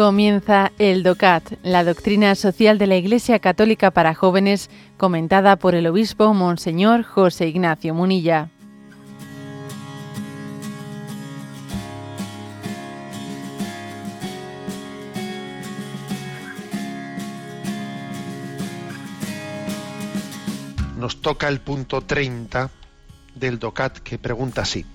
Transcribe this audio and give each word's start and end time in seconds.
Comienza 0.00 0.72
el 0.78 1.02
DOCAT, 1.02 1.58
la 1.62 1.84
doctrina 1.84 2.34
social 2.34 2.78
de 2.78 2.86
la 2.86 2.96
Iglesia 2.96 3.38
Católica 3.38 3.90
para 3.90 4.14
jóvenes, 4.14 4.70
comentada 4.96 5.56
por 5.56 5.74
el 5.74 5.86
obispo 5.86 6.32
Monseñor 6.32 7.02
José 7.02 7.48
Ignacio 7.48 7.92
Munilla. 7.92 8.48
Nos 20.96 21.20
toca 21.20 21.46
el 21.48 21.60
punto 21.60 22.00
30 22.00 22.70
del 23.34 23.58
DOCAT 23.58 23.98
que 23.98 24.16
pregunta 24.16 24.62
así. 24.62 24.86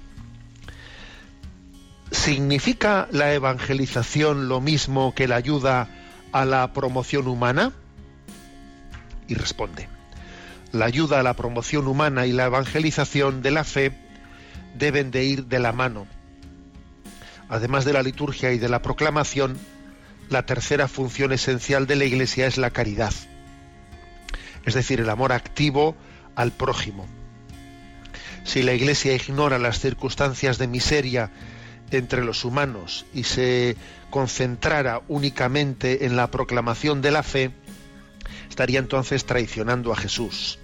¿Significa 2.26 3.08
la 3.12 3.36
evangelización 3.36 4.48
lo 4.50 4.60
mismo 4.60 5.14
que 5.14 5.28
la 5.28 5.36
ayuda 5.36 5.88
a 6.32 6.44
la 6.44 6.74
promoción 6.74 7.28
humana? 7.28 7.72
Y 9.28 9.36
responde, 9.36 9.88
la 10.72 10.86
ayuda 10.86 11.20
a 11.20 11.24
la 11.24 11.36
promoción 11.36 11.86
humana 11.86 12.26
y 12.26 12.32
la 12.32 12.46
evangelización 12.46 13.44
de 13.44 13.52
la 13.52 13.64
fe 13.64 13.92
deben 14.76 15.12
de 15.12 15.24
ir 15.24 15.46
de 15.46 15.60
la 15.60 15.72
mano. 15.72 16.08
Además 17.48 17.86
de 17.86 17.94
la 17.94 18.02
liturgia 18.02 18.52
y 18.54 18.58
de 18.58 18.70
la 18.70 18.82
proclamación, 18.82 19.60
la 20.28 20.48
tercera 20.48 20.88
función 20.88 21.32
esencial 21.32 21.86
de 21.86 21.96
la 21.96 22.06
Iglesia 22.06 22.48
es 22.48 22.58
la 22.58 22.72
caridad, 22.72 23.14
es 24.66 24.74
decir, 24.74 25.00
el 25.00 25.12
amor 25.12 25.32
activo 25.32 25.96
al 26.36 26.52
prójimo. 26.52 27.06
Si 28.46 28.64
la 28.64 28.74
Iglesia 28.74 29.14
ignora 29.14 29.60
las 29.60 29.80
circunstancias 29.80 30.58
de 30.58 30.66
miseria 30.66 31.30
entre 31.92 32.24
los 32.24 32.46
humanos 32.46 33.06
y 33.14 33.24
se 33.24 33.76
concentrara 34.10 35.02
únicamente 35.08 36.06
en 36.06 36.16
la 36.16 36.32
proclamación 36.32 37.02
de 37.02 37.12
la 37.12 37.24
fe, 37.24 37.52
estaría 38.50 38.80
entonces 38.80 39.26
traicionando 39.26 39.92
a 39.92 39.96
Jesús, 39.96 40.60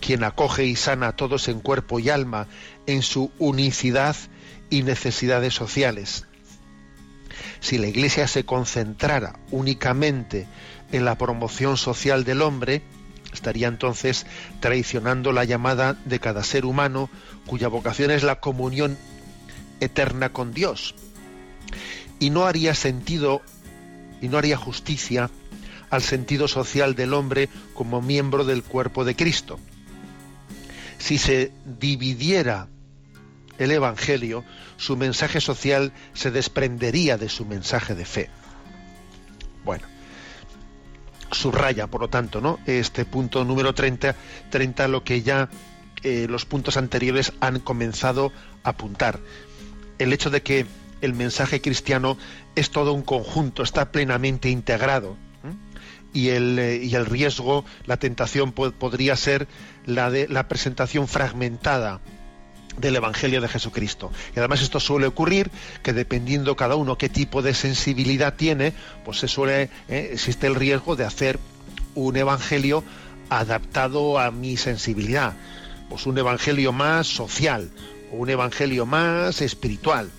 quien 0.00 0.24
acoge 0.24 0.64
y 0.64 0.76
sana 0.76 1.08
a 1.08 1.16
todos 1.16 1.48
en 1.48 1.60
cuerpo 1.60 1.98
y 1.98 2.10
alma 2.10 2.46
en 2.86 3.02
su 3.02 3.30
unicidad 3.38 4.16
y 4.70 4.82
necesidades 4.82 5.54
sociales. 5.54 6.26
Si 7.60 7.78
la 7.78 7.88
Iglesia 7.88 8.28
se 8.28 8.44
concentrara 8.44 9.38
únicamente 9.50 10.46
en 10.92 11.04
la 11.04 11.18
promoción 11.18 11.76
social 11.76 12.24
del 12.24 12.42
hombre, 12.42 12.82
estaría 13.32 13.68
entonces 13.68 14.26
traicionando 14.60 15.32
la 15.32 15.44
llamada 15.44 15.96
de 16.04 16.20
cada 16.20 16.44
ser 16.44 16.64
humano 16.64 17.10
cuya 17.46 17.68
vocación 17.68 18.10
es 18.10 18.22
la 18.22 18.40
comunión 18.40 18.96
eterna 19.80 20.32
con 20.32 20.52
Dios. 20.52 20.94
Y 22.18 22.30
no 22.30 22.46
haría 22.46 22.74
sentido 22.74 23.42
y 24.20 24.28
no 24.28 24.38
haría 24.38 24.56
justicia 24.56 25.30
al 25.90 26.02
sentido 26.02 26.48
social 26.48 26.94
del 26.94 27.14
hombre 27.14 27.48
como 27.74 28.02
miembro 28.02 28.44
del 28.44 28.62
cuerpo 28.62 29.04
de 29.04 29.16
Cristo. 29.16 29.58
Si 30.98 31.18
se 31.18 31.52
dividiera 31.78 32.68
el 33.58 33.70
Evangelio, 33.70 34.44
su 34.76 34.96
mensaje 34.96 35.40
social 35.40 35.92
se 36.12 36.30
desprendería 36.30 37.16
de 37.16 37.28
su 37.28 37.44
mensaje 37.44 37.94
de 37.94 38.04
fe. 38.04 38.30
Bueno, 39.64 39.86
subraya, 41.30 41.86
por 41.86 42.02
lo 42.02 42.08
tanto, 42.08 42.40
¿no? 42.40 42.58
Este 42.66 43.04
punto 43.04 43.44
número 43.44 43.74
30, 43.74 44.14
30 44.50 44.88
lo 44.88 45.04
que 45.04 45.22
ya 45.22 45.48
eh, 46.02 46.26
los 46.28 46.44
puntos 46.44 46.76
anteriores 46.76 47.32
han 47.40 47.60
comenzado 47.60 48.32
a 48.62 48.70
apuntar 48.70 49.20
el 49.98 50.12
hecho 50.12 50.30
de 50.30 50.42
que 50.42 50.66
el 51.00 51.14
mensaje 51.14 51.60
cristiano 51.60 52.18
es 52.54 52.70
todo 52.70 52.92
un 52.92 53.02
conjunto, 53.02 53.62
está 53.62 53.92
plenamente 53.92 54.48
integrado. 54.50 55.16
Y 56.12 56.30
el, 56.30 56.58
eh, 56.58 56.80
y 56.82 56.94
el, 56.94 57.04
riesgo, 57.04 57.64
la 57.84 57.98
tentación 57.98 58.52
podría 58.52 59.14
ser 59.14 59.46
la 59.84 60.10
de 60.10 60.26
la 60.26 60.48
presentación 60.48 61.06
fragmentada 61.06 62.00
del 62.78 62.96
Evangelio 62.96 63.40
de 63.40 63.48
Jesucristo. 63.48 64.10
Y 64.34 64.38
además 64.38 64.62
esto 64.62 64.80
suele 64.80 65.06
ocurrir 65.06 65.50
que 65.82 65.92
dependiendo 65.92 66.56
cada 66.56 66.76
uno 66.76 66.96
qué 66.96 67.08
tipo 67.08 67.42
de 67.42 67.54
sensibilidad 67.54 68.34
tiene, 68.34 68.72
pues 69.04 69.18
se 69.18 69.28
suele, 69.28 69.70
eh, 69.88 70.10
existe 70.12 70.46
el 70.46 70.54
riesgo 70.54 70.96
de 70.96 71.04
hacer 71.04 71.38
un 71.94 72.16
Evangelio 72.16 72.84
adaptado 73.28 74.18
a 74.18 74.30
mi 74.30 74.56
sensibilidad. 74.56 75.34
Pues 75.90 76.06
un 76.06 76.18
Evangelio 76.18 76.72
más 76.72 77.06
social, 77.06 77.70
un 78.10 78.30
evangelio 78.30 78.86
más 78.86 79.40
espiritual, 79.42 80.10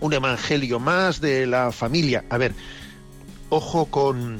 un 0.00 0.12
evangelio 0.12 0.78
más 0.78 1.20
de 1.20 1.46
la 1.46 1.72
familia. 1.72 2.24
A 2.30 2.38
ver, 2.38 2.54
ojo 3.48 3.86
con, 3.86 4.38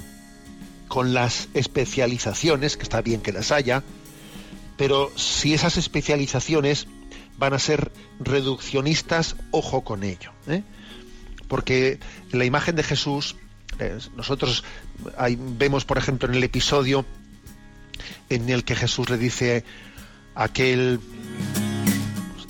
con 0.89 1.15
las 1.15 1.49
especializaciones, 1.55 2.77
que 2.77 2.83
está 2.83 3.03
bien 3.03 3.21
que 3.21 3.33
las 3.33 3.53
haya, 3.53 3.83
pero 4.77 5.11
si 5.17 5.55
esas 5.55 5.77
especializaciones 5.77 6.87
van 7.37 7.55
a 7.55 7.59
ser 7.59 7.93
reduccionistas, 8.21 9.37
ojo 9.51 9.83
con 9.83 10.03
ello. 10.05 10.33
¿eh? 10.47 10.63
Porque 11.47 11.99
la 12.33 12.45
imagen 12.45 12.77
de 12.77 12.83
Jesús, 12.83 13.37
eh, 13.79 13.99
nosotros 14.17 14.65
vemos, 15.57 15.85
por 15.85 15.99
ejemplo, 15.99 16.29
en 16.29 16.35
el 16.35 16.45
episodio 16.45 17.05
en 18.29 18.49
el 18.49 18.65
que 18.65 18.77
Jesús 18.77 19.09
le 19.11 19.19
dice 19.19 19.65
a 20.35 20.45
aquel 20.45 21.01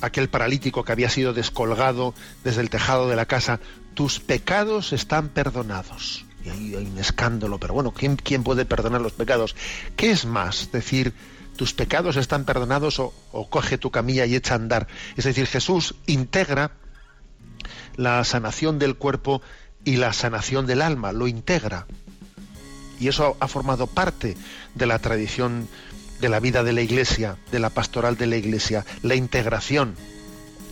aquel 0.01 0.29
paralítico 0.29 0.85
que 0.85 0.93
había 0.93 1.11
sido 1.11 1.33
descolgado 1.33 2.15
desde 2.45 2.61
el 2.61 2.71
tejado 2.71 3.09
de 3.09 3.17
la 3.17 3.27
casa, 3.27 3.61
tus 3.95 4.21
pecados 4.21 4.93
están 4.93 5.29
perdonados. 5.29 6.25
Y 6.45 6.51
ahí 6.51 6.75
hay 6.75 6.87
un 6.87 6.99
escándalo, 6.99 7.59
pero 7.59 7.75
bueno, 7.75 7.93
¿quién, 7.93 8.45
puede 8.45 8.65
perdonar 8.65 9.01
los 9.01 9.13
pecados? 9.13 9.57
¿Qué 9.97 10.11
es 10.11 10.25
más? 10.25 10.71
Decir, 10.71 11.13
tus 11.57 11.75
pecados 11.75 12.17
están 12.17 12.45
perdonados 12.45 13.01
o, 13.01 13.13
o 13.33 13.51
coge 13.51 13.79
tu 13.79 13.91
camilla 13.91 14.25
y 14.27 14.37
echa 14.37 14.55
a 14.55 14.57
andar. 14.57 14.87
Es 15.17 15.25
decir, 15.25 15.47
Jesús 15.47 15.97
integra 16.07 16.73
la 17.97 18.23
sanación 18.25 18.79
del 18.79 18.97
cuerpo 18.97 19.43
y 19.85 19.97
la 19.97 20.13
sanación 20.13 20.67
del 20.67 20.83
alma, 20.83 21.13
lo 21.13 21.27
integra. 21.27 21.87
Y 23.01 23.09
eso 23.09 23.37
ha 23.41 23.49
formado 23.49 23.87
parte 23.87 24.37
de 24.75 24.87
la 24.87 24.99
tradición 24.99 25.69
de 26.21 26.29
la 26.29 26.41
vida 26.41 26.63
de 26.63 26.73
la 26.73 26.83
Iglesia, 26.83 27.37
de 27.51 27.59
la 27.59 27.71
pastoral 27.71 28.17
de 28.17 28.27
la 28.27 28.37
Iglesia, 28.37 28.85
la 29.03 29.15
integración 29.15 29.95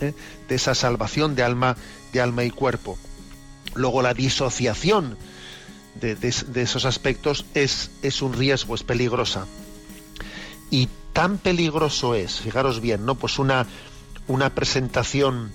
¿eh? 0.01 0.13
de 0.47 0.55
esa 0.55 0.75
salvación 0.75 1.35
de 1.35 1.43
alma, 1.43 1.77
de 2.13 2.21
alma 2.21 2.43
y 2.43 2.51
cuerpo. 2.51 2.97
Luego 3.75 4.01
la 4.01 4.13
disociación 4.13 5.17
de, 5.99 6.17
esos 6.61 6.85
aspectos 6.85 7.45
es, 7.53 7.91
es, 8.01 8.21
un 8.21 8.33
riesgo, 8.33 8.75
es 8.75 8.83
peligrosa. 8.83 9.45
Y 10.69 10.89
tan 11.13 11.37
peligroso 11.37 12.15
es, 12.15 12.39
fijaros 12.39 12.81
bien, 12.81 13.05
¿no? 13.05 13.15
Pues 13.15 13.39
una, 13.39 13.65
una 14.27 14.53
presentación 14.53 15.51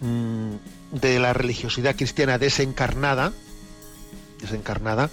mm, 0.00 0.54
de 0.92 1.18
la 1.18 1.32
religiosidad 1.32 1.96
cristiana 1.96 2.38
desencarnada, 2.38 3.32
desencarnada, 4.40 5.10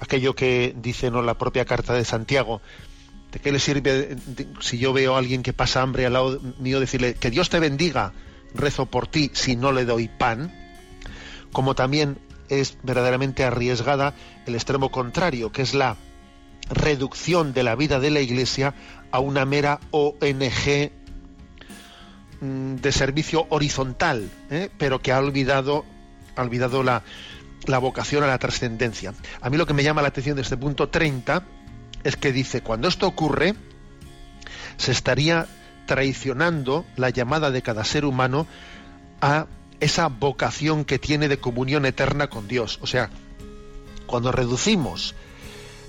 aquello 0.00 0.34
que 0.34 0.74
dice 0.76 1.10
¿no? 1.10 1.22
la 1.22 1.38
propia 1.38 1.64
carta 1.64 1.94
de 1.94 2.04
Santiago. 2.04 2.60
¿De 3.32 3.38
qué 3.38 3.52
le 3.52 3.60
sirve 3.60 4.16
si 4.60 4.78
yo 4.78 4.92
veo 4.92 5.14
a 5.14 5.18
alguien 5.18 5.44
que 5.44 5.52
pasa 5.52 5.82
hambre 5.82 6.04
al 6.04 6.14
lado 6.14 6.40
mío 6.58 6.80
decirle 6.80 7.14
que 7.14 7.30
Dios 7.30 7.48
te 7.48 7.60
bendiga, 7.60 8.12
rezo 8.54 8.86
por 8.86 9.06
ti 9.06 9.30
si 9.34 9.54
no 9.54 9.70
le 9.70 9.84
doy 9.84 10.08
pan? 10.08 10.52
Como 11.52 11.74
también 11.76 12.18
es 12.48 12.76
verdaderamente 12.82 13.44
arriesgada 13.44 14.14
el 14.46 14.54
extremo 14.56 14.90
contrario, 14.90 15.52
que 15.52 15.62
es 15.62 15.74
la 15.74 15.96
reducción 16.70 17.52
de 17.52 17.62
la 17.62 17.76
vida 17.76 18.00
de 18.00 18.10
la 18.10 18.20
Iglesia 18.20 18.74
a 19.12 19.20
una 19.20 19.44
mera 19.44 19.78
ONG 19.92 20.90
mm, 22.40 22.74
de 22.76 22.92
servicio 22.92 23.46
horizontal, 23.50 24.28
¿eh? 24.50 24.70
pero 24.76 25.00
que 25.00 25.12
ha 25.12 25.20
olvidado, 25.20 25.84
ha 26.34 26.42
olvidado 26.42 26.82
la, 26.82 27.04
la 27.66 27.78
vocación 27.78 28.24
a 28.24 28.26
la 28.26 28.38
trascendencia. 28.38 29.14
A 29.40 29.50
mí 29.50 29.56
lo 29.56 29.66
que 29.66 29.74
me 29.74 29.82
llama 29.82 30.02
la 30.02 30.08
atención 30.08 30.36
de 30.36 30.42
este 30.42 30.56
punto 30.56 30.88
30 30.88 31.44
es 32.04 32.16
que 32.16 32.32
dice, 32.32 32.62
cuando 32.62 32.88
esto 32.88 33.06
ocurre, 33.06 33.54
se 34.76 34.92
estaría 34.92 35.46
traicionando 35.86 36.86
la 36.96 37.10
llamada 37.10 37.50
de 37.50 37.62
cada 37.62 37.84
ser 37.84 38.04
humano 38.04 38.46
a 39.20 39.46
esa 39.80 40.08
vocación 40.08 40.84
que 40.84 40.98
tiene 40.98 41.28
de 41.28 41.38
comunión 41.38 41.84
eterna 41.86 42.28
con 42.28 42.48
Dios. 42.48 42.78
O 42.82 42.86
sea, 42.86 43.10
cuando 44.06 44.32
reducimos 44.32 45.14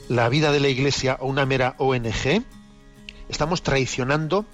la 0.09 0.27
vida 0.29 0.51
de 0.51 0.59
la 0.59 0.67
Iglesia 0.67 1.13
a 1.13 1.23
una 1.23 1.45
mera 1.45 1.75
ONG, 1.77 2.43
estamos 3.29 3.63
traicionando 3.63 4.45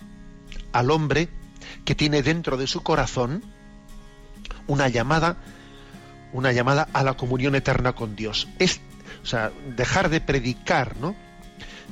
al 0.72 0.92
hombre 0.92 1.30
que 1.86 1.96
tiene 1.96 2.22
dentro 2.22 2.58
de 2.58 2.68
su 2.68 2.84
corazón 2.84 3.44
una 4.68 4.90
llamada 4.90 5.38
una 6.38 6.52
llamada 6.52 6.88
a 6.94 7.04
la 7.04 7.16
comunión 7.16 7.56
eterna 7.56 7.94
con 7.94 8.16
Dios. 8.16 8.48
Es, 8.60 8.80
o 9.24 9.26
sea, 9.26 9.52
dejar 9.76 10.10
de 10.10 10.22
predicar, 10.22 10.98
¿no? 10.98 11.16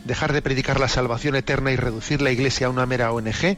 Dejar 0.05 0.33
de 0.33 0.41
predicar 0.41 0.79
la 0.79 0.87
salvación 0.87 1.35
eterna 1.35 1.71
y 1.71 1.75
reducir 1.75 2.21
la 2.21 2.31
iglesia 2.31 2.67
a 2.67 2.69
una 2.69 2.85
mera 2.85 3.11
ONG, 3.11 3.57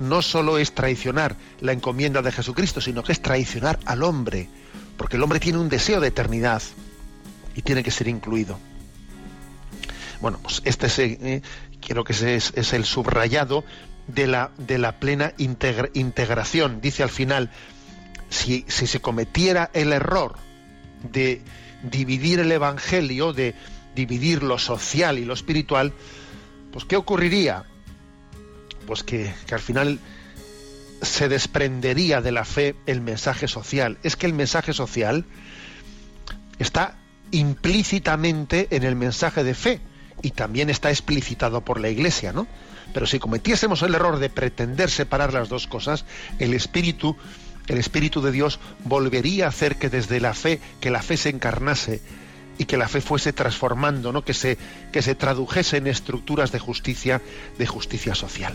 no 0.00 0.22
solo 0.22 0.58
es 0.58 0.74
traicionar 0.74 1.36
la 1.60 1.72
encomienda 1.72 2.22
de 2.22 2.32
Jesucristo, 2.32 2.80
sino 2.80 3.02
que 3.02 3.12
es 3.12 3.20
traicionar 3.20 3.78
al 3.84 4.02
hombre 4.02 4.48
porque 4.98 5.16
el 5.16 5.22
hombre 5.22 5.40
tiene 5.40 5.58
un 5.58 5.70
deseo 5.70 6.00
de 6.00 6.08
eternidad 6.08 6.60
y 7.54 7.62
tiene 7.62 7.82
que 7.82 7.90
ser 7.90 8.08
incluido. 8.08 8.58
Bueno, 10.20 10.40
pues 10.42 10.60
este 10.64 10.88
es, 10.88 10.98
eh, 10.98 11.42
quiero 11.80 12.04
que 12.04 12.12
es, 12.12 12.52
es, 12.54 12.72
el 12.72 12.84
subrayado 12.84 13.64
de 14.08 14.26
la, 14.26 14.50
de 14.58 14.76
la 14.76 14.98
plena 14.98 15.32
integración. 15.38 16.80
Dice 16.80 17.04
al 17.04 17.10
final, 17.10 17.50
si, 18.28 18.64
se 18.68 19.00
cometiera 19.00 19.70
el 19.72 19.92
error 19.92 20.36
de 21.10 21.42
dividir 21.82 22.40
el 22.40 22.52
Evangelio, 22.52 23.32
de 23.32 23.54
dividir 23.94 24.42
lo 24.42 24.58
social 24.58 25.18
y 25.18 25.24
lo 25.24 25.34
espiritual, 25.34 25.92
pues 26.72 26.84
¿qué 26.84 26.96
ocurriría? 26.96 27.64
Pues 28.86 29.02
que, 29.02 29.32
que 29.46 29.54
al 29.54 29.60
final 29.60 29.98
se 31.02 31.28
desprendería 31.28 32.20
de 32.20 32.32
la 32.32 32.44
fe 32.44 32.74
el 32.86 33.00
mensaje 33.00 33.48
social. 33.48 33.98
Es 34.02 34.16
que 34.16 34.26
el 34.26 34.32
mensaje 34.32 34.72
social 34.72 35.24
está 36.58 36.98
implícitamente 37.30 38.68
en 38.70 38.84
el 38.84 38.96
mensaje 38.96 39.44
de 39.44 39.54
fe 39.54 39.80
y 40.22 40.30
también 40.32 40.70
está 40.70 40.90
explicitado 40.90 41.64
por 41.64 41.80
la 41.80 41.88
Iglesia, 41.88 42.32
¿no? 42.32 42.46
Pero 42.92 43.06
si 43.06 43.18
cometiésemos 43.18 43.82
el 43.82 43.94
error 43.94 44.18
de 44.18 44.30
pretender 44.30 44.90
separar 44.90 45.32
las 45.32 45.48
dos 45.48 45.66
cosas, 45.66 46.04
el 46.38 46.54
espíritu, 46.54 47.16
el 47.68 47.78
espíritu 47.78 48.20
de 48.20 48.32
Dios 48.32 48.58
volvería 48.84 49.46
a 49.46 49.48
hacer 49.48 49.76
que 49.76 49.90
desde 49.90 50.20
la 50.20 50.34
fe, 50.34 50.60
que 50.80 50.90
la 50.90 51.02
fe 51.02 51.16
se 51.16 51.28
encarnase 51.28 52.00
y 52.58 52.64
que 52.64 52.76
la 52.76 52.88
fe 52.88 53.00
fuese 53.00 53.32
transformando, 53.32 54.12
¿no? 54.12 54.24
Que 54.24 54.34
se 54.34 54.58
que 54.92 55.02
se 55.02 55.14
tradujese 55.14 55.76
en 55.76 55.86
estructuras 55.86 56.50
de 56.50 56.58
justicia, 56.58 57.22
de 57.58 57.66
justicia 57.66 58.14
social. 58.14 58.54